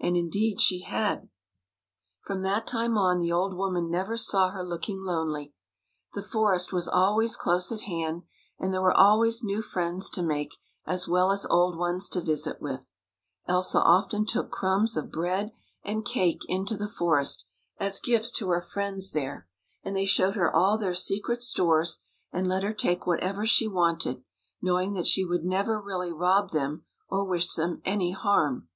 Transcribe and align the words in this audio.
And 0.00 0.16
indeed 0.16 0.60
she 0.60 0.80
had. 0.80 1.28
From 2.24 2.42
that 2.42 2.66
time 2.66 2.94
the 3.20 3.30
old 3.30 3.54
woman 3.54 3.88
never 3.88 4.16
saw 4.16 4.48
her 4.50 4.64
looking 4.64 4.98
lonely. 5.04 5.54
The 6.14 6.22
forest 6.24 6.72
was 6.72 6.88
always 6.88 7.36
close 7.36 7.70
at 7.70 7.82
hand, 7.82 8.24
and 8.58 8.74
there 8.74 8.82
were 8.82 8.90
always 8.92 9.44
new 9.44 9.62
friends 9.62 10.10
to 10.10 10.22
make, 10.24 10.56
as 10.84 11.06
well 11.06 11.30
as 11.30 11.46
old 11.46 11.78
ones 11.78 12.08
to 12.08 12.20
visit 12.20 12.60
with. 12.60 12.96
Elsa 13.46 13.80
often 13.80 14.26
took 14.26 14.50
crumbs 14.50 14.96
of 14.96 15.04
LOf 15.04 15.12
c. 15.12 15.20
99 15.20 15.44
THE 15.44 15.46
FOREST 15.46 15.54
FULL 15.60 15.62
OF 15.68 15.84
FRIENDS 15.84 15.84
bread 15.84 15.92
and 16.24 16.30
cake 16.34 16.44
into 16.50 16.76
the 16.76 16.88
forest, 16.92 17.46
as 17.78 18.00
gifts 18.00 18.32
to 18.32 18.48
her 18.48 18.60
friends 18.60 19.12
there, 19.12 19.46
and 19.84 19.94
they 19.94 20.06
showed 20.06 20.34
her 20.34 20.52
all 20.52 20.76
their 20.76 20.92
secret 20.92 21.40
stores, 21.40 22.00
and 22.32 22.48
let 22.48 22.64
her 22.64 22.72
take 22.74 23.06
whatever 23.06 23.46
she 23.46 23.68
wanted, 23.68 24.24
knowing 24.60 24.94
that 24.94 25.06
she 25.06 25.24
would 25.24 25.44
never 25.44 25.80
really 25.80 26.12
rob 26.12 26.50
them 26.50 26.82
or 27.08 27.24
wish 27.24 27.54
them 27.54 27.80
any 27.84 28.10
harm. 28.10 28.66